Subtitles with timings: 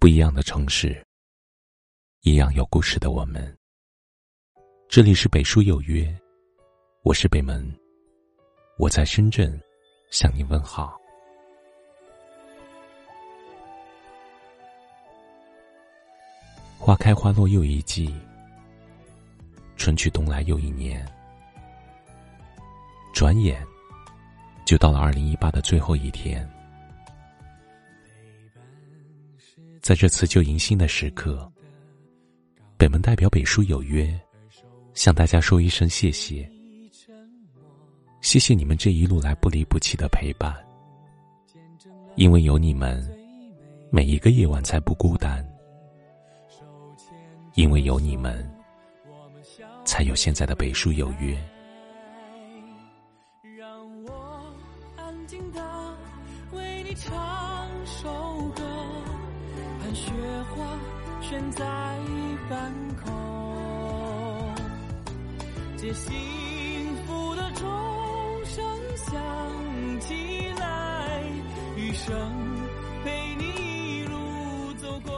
[0.00, 1.04] 不一样的城市，
[2.20, 3.58] 一样有故事的我们。
[4.88, 6.16] 这里是北书有约，
[7.02, 7.68] 我是北门，
[8.78, 9.60] 我在深圳
[10.12, 10.96] 向你问好。
[16.78, 18.14] 花开花落又一季，
[19.76, 21.04] 春去冬来又一年，
[23.12, 23.66] 转眼
[24.64, 26.48] 就到了二零一八的最后一天。
[29.88, 31.50] 在这辞旧迎新的时刻，
[32.76, 34.06] 北门代表北书有约，
[34.92, 36.46] 向大家说一声谢谢。
[38.20, 40.54] 谢谢你们这一路来不离不弃的陪伴，
[42.16, 43.02] 因为有你们，
[43.90, 45.42] 每一个夜晚才不孤单；
[47.54, 48.46] 因为有你们，
[49.86, 51.34] 才有现在的北书有约。
[53.56, 54.52] 让我
[54.98, 55.96] 安静的
[56.52, 58.62] 为你唱首歌。
[59.88, 60.12] 看雪
[60.50, 60.78] 花
[61.22, 61.64] 悬在
[62.46, 62.70] 半
[63.02, 64.54] 空，
[65.78, 66.14] 借幸
[67.06, 67.64] 福的钟
[68.44, 68.62] 声
[68.96, 71.22] 响起来，
[71.74, 72.14] 余生
[73.02, 75.10] 陪你一路走过。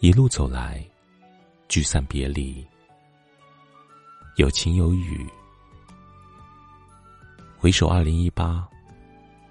[0.00, 0.86] 一路走来，
[1.66, 2.62] 聚散别离，
[4.36, 5.26] 有晴有雨，
[7.56, 8.68] 回首二零一八。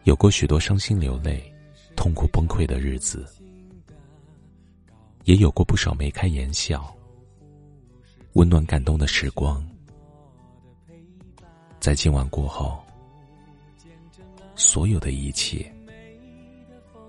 [0.04, 1.54] 有过许多伤心流泪、
[1.96, 3.28] 痛苦崩溃的日子，
[5.26, 6.96] 也有过不少眉开眼笑、
[8.34, 9.64] 温暖感动的时光。
[11.80, 12.82] 在今晚过后，
[14.56, 15.72] 所有的一切，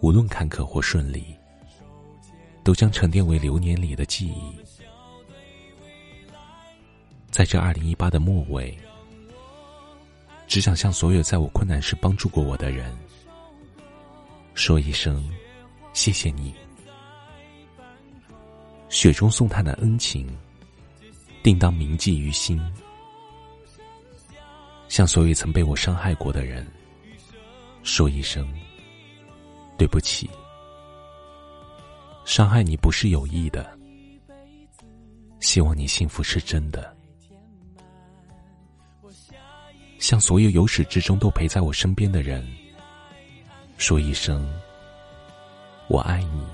[0.00, 1.34] 无论坎坷或顺利，
[2.62, 4.52] 都将沉淀为流年里的记忆。
[7.30, 8.76] 在这二零一八的末尾。
[10.50, 12.92] 只想向所有在我困难时帮助过我的人
[14.54, 15.24] 说一声
[15.92, 16.52] 谢谢你。
[18.88, 20.26] 雪中送炭的恩情，
[21.40, 22.60] 定当铭记于心。
[24.88, 26.66] 向所有曾被我伤害过的人
[27.84, 28.52] 说一声
[29.78, 30.28] 对不起。
[32.24, 33.78] 伤害你不是有意的，
[35.38, 36.96] 希望你幸福是真的。
[40.10, 42.44] 向所有由始至终都陪在我身边的人
[43.78, 44.44] 说一声
[45.86, 46.44] “我爱你”。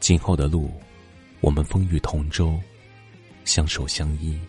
[0.00, 0.72] 今后的路，
[1.42, 2.58] 我们风雨同舟，
[3.44, 4.40] 相守相依。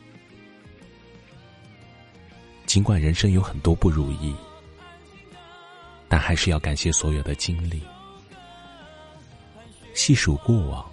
[2.65, 4.33] 尽管人生有很多不如意，
[6.07, 7.83] 但还是要感谢所有的经历。
[9.93, 10.89] 细数过往，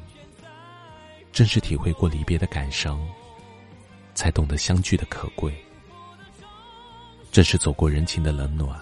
[1.31, 3.01] 正是体会过离别的感伤。
[4.21, 5.51] 才懂得相聚的可贵，
[7.33, 8.79] 正是走过人情的冷暖，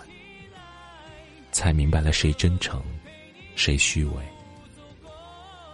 [1.52, 2.82] 才明白了谁真诚，
[3.54, 4.14] 谁虚伪，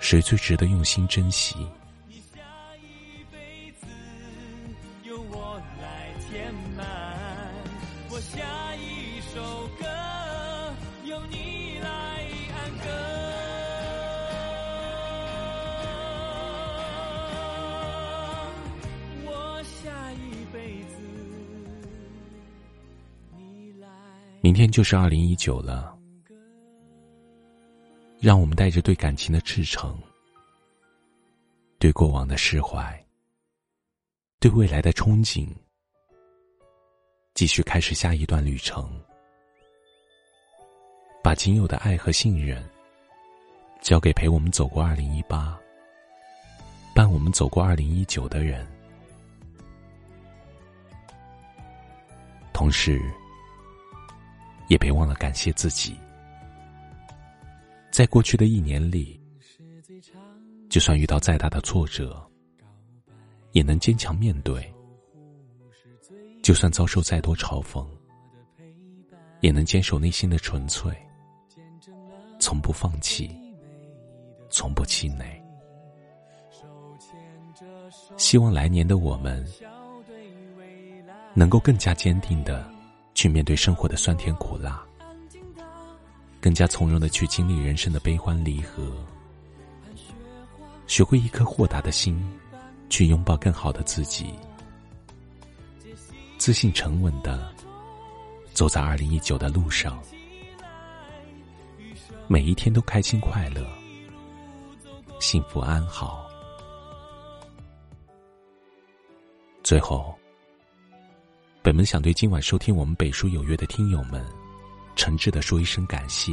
[0.01, 1.57] 谁最值得用心珍惜。
[24.45, 25.97] 明天就是二零一九了，
[28.21, 29.99] 让我们带着对感情的赤诚，
[31.79, 33.03] 对过往的释怀，
[34.41, 35.49] 对未来的憧憬，
[37.33, 38.87] 继续开始下一段旅程。
[41.23, 42.63] 把仅有的爱和信任，
[43.81, 45.59] 交给陪我们走过二零一八、
[46.95, 48.71] 伴我们走过二零一九的人，
[52.53, 53.01] 同时。
[54.69, 55.97] 也别忘了感谢自己，
[57.91, 59.21] 在过去的一年里，
[60.69, 62.27] 就算遇到再大的挫折，
[63.53, 64.61] 也能坚强面对；
[66.43, 67.87] 就算遭受再多嘲讽，
[69.41, 70.93] 也能坚守内心的纯粹，
[72.41, 73.31] 从不放弃，
[74.49, 75.41] 从不气馁。
[78.17, 79.47] 希望来年的我们，
[81.35, 82.74] 能够更加坚定的。
[83.15, 84.85] 去面对生活的酸甜苦辣，
[86.41, 88.93] 更加从容的去经历人生的悲欢离合，
[90.87, 92.21] 学会一颗豁达的心，
[92.91, 94.35] 去拥抱更好的自己，
[96.37, 97.51] 自信沉稳的
[98.53, 100.03] 走在二零一九的路上，
[102.27, 103.65] 每一天都开心快乐，
[105.21, 106.29] 幸福安好。
[109.63, 110.15] 最后。
[111.65, 114.23] 本门想对今晚收听我们北书有约的听友们
[114.97, 116.31] 诚挚的说一声感谢。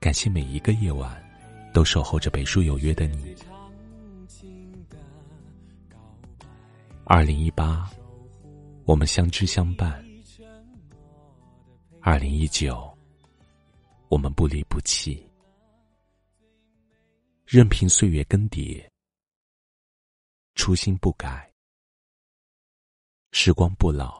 [0.00, 1.24] 感谢每一个夜晚，
[1.72, 3.36] 都守候着北书有约的你。
[7.04, 7.88] 二零一八，
[8.84, 9.92] 我们相知相伴；
[12.00, 12.92] 二零一九，
[14.08, 15.24] 我们不离不弃。
[17.44, 18.84] 任凭岁月更迭，
[20.56, 21.48] 初心不改，
[23.38, 24.18] 时光不老，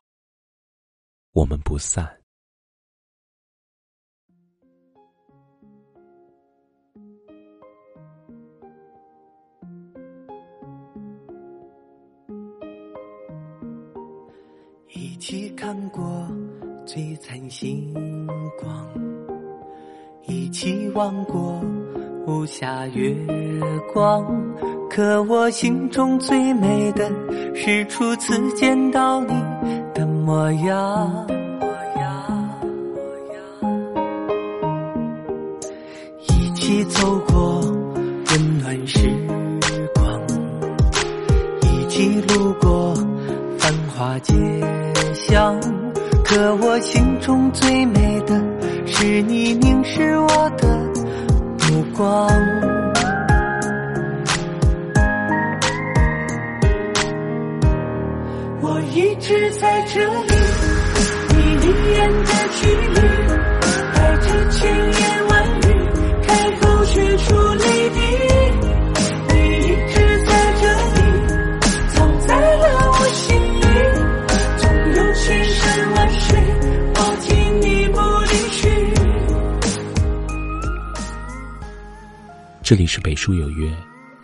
[1.32, 2.06] 我们不散。
[14.88, 16.04] 一起看过
[16.84, 17.94] 璀璨星
[18.60, 18.86] 光，
[20.26, 21.58] 一起望过。
[22.28, 23.14] 无暇月
[23.94, 24.26] 光，
[24.96, 27.06] 可我心中最美的
[27.54, 29.28] 是初次见到你
[29.92, 31.26] 的模样。
[36.26, 39.12] 一起走过温暖时
[39.94, 40.18] 光，
[41.60, 42.94] 一起路过
[43.58, 44.32] 繁华街
[45.12, 45.60] 巷，
[46.24, 48.42] 可我心中最美的
[48.86, 50.66] 是你凝视我的
[51.70, 51.84] 目。
[51.94, 52.26] 光，
[59.20, 60.32] 直在这里，
[61.30, 62.96] 你一眼的距离，
[63.94, 65.64] 带着千言万语，
[66.22, 66.28] 开
[66.60, 67.98] 口却出泪滴。
[69.28, 70.30] 你一直在
[70.60, 70.62] 这
[70.94, 70.98] 里，
[71.88, 73.64] 藏在了我心里，
[74.58, 74.64] 纵
[74.94, 75.60] 有千山
[75.94, 76.26] 万水，
[76.94, 77.26] 抱紧
[77.60, 78.60] 你不离去。
[82.62, 83.72] 这里是北书有约，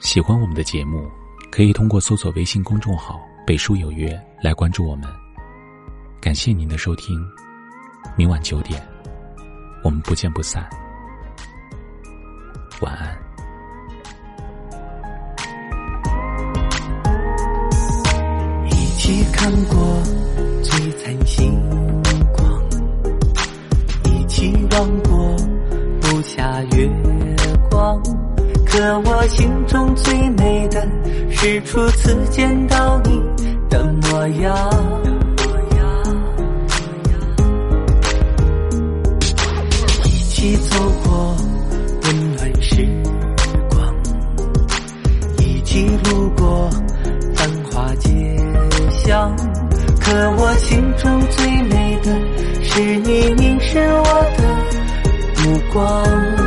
[0.00, 1.10] 喜欢我们的节目，
[1.50, 5.08] 可以通过搜索微信公众号“北书有约”来关注我们。
[6.20, 7.24] 感谢您的收听，
[8.16, 8.82] 明晚九点，
[9.84, 10.68] 我们不见不散。
[12.80, 13.16] 晚安。
[18.66, 20.02] 一起看过
[20.64, 21.60] 璀璨星
[22.36, 22.64] 光，
[24.04, 25.36] 一起望过
[26.02, 26.90] 无暇月
[27.70, 28.02] 光。
[28.66, 30.84] 可我心中最美的
[31.30, 33.22] 是初次见到你
[34.22, 34.54] 的模样。
[40.04, 41.36] 一起走过
[42.02, 42.86] 温暖时
[43.70, 43.94] 光，
[45.38, 46.70] 一起路过
[47.34, 48.10] 繁华街
[48.90, 49.34] 巷。
[50.00, 52.12] 可我心中最美的
[52.62, 54.04] 是你凝视我
[54.36, 54.42] 的
[55.42, 56.41] 目光。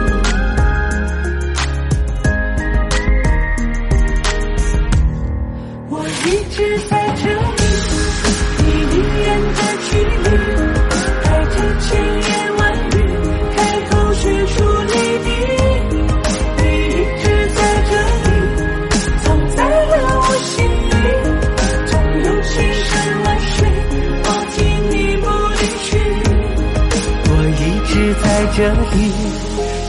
[28.58, 29.12] 这里，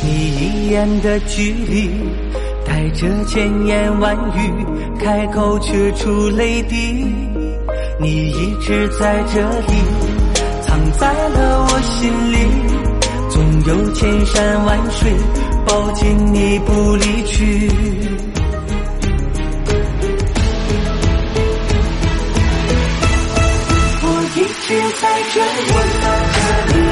[0.03, 1.89] 你一眼的距离，
[2.67, 4.67] 带着千言万语。
[4.99, 7.07] 开口却出泪滴，
[8.01, 9.73] 你一直在这里，
[10.63, 12.39] 藏在了我心里。
[13.31, 15.13] 纵有千山万水，
[15.65, 17.71] 抱紧你不离去。
[24.03, 24.05] 我
[24.35, 26.05] 一直在这里，你一眼的
[26.73, 26.86] 距离。